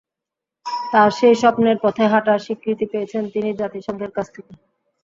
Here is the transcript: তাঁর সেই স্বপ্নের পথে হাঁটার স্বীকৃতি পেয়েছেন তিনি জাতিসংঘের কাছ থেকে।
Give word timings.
তাঁর 0.91 1.09
সেই 1.17 1.35
স্বপ্নের 1.35 1.77
পথে 1.83 2.03
হাঁটার 2.07 2.39
স্বীকৃতি 2.39 2.85
পেয়েছেন 2.91 3.23
তিনি 3.33 3.49
জাতিসংঘের 3.61 4.11
কাছ 4.13 4.27
থেকে। 4.35 4.53